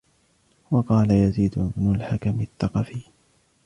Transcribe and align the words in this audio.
وَقَالَ 0.71 1.11
يَزِيدُ 1.11 1.53
بْنُ 1.77 1.95
الْحَكَمِ 1.95 2.41
الثَّقَفِيُّ 2.41 3.03